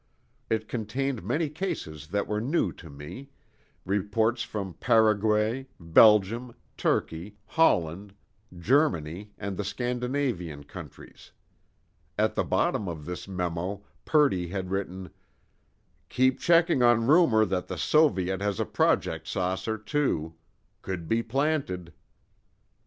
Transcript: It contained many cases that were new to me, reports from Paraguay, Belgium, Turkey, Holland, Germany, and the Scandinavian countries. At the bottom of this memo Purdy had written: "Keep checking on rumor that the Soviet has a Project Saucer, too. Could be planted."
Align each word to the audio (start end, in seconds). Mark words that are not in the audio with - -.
It 0.49 0.67
contained 0.67 1.21
many 1.21 1.47
cases 1.47 2.07
that 2.07 2.25
were 2.25 2.41
new 2.41 2.71
to 2.71 2.89
me, 2.89 3.29
reports 3.85 4.41
from 4.41 4.73
Paraguay, 4.79 5.67
Belgium, 5.79 6.55
Turkey, 6.75 7.37
Holland, 7.45 8.15
Germany, 8.57 9.29
and 9.37 9.55
the 9.57 9.63
Scandinavian 9.63 10.63
countries. 10.63 11.33
At 12.17 12.33
the 12.33 12.43
bottom 12.43 12.89
of 12.89 13.05
this 13.05 13.27
memo 13.27 13.83
Purdy 14.03 14.47
had 14.47 14.71
written: 14.71 15.11
"Keep 16.09 16.39
checking 16.39 16.81
on 16.81 17.05
rumor 17.05 17.45
that 17.45 17.67
the 17.67 17.77
Soviet 17.77 18.41
has 18.41 18.59
a 18.59 18.65
Project 18.65 19.27
Saucer, 19.27 19.77
too. 19.77 20.33
Could 20.81 21.07
be 21.07 21.21
planted." 21.21 21.93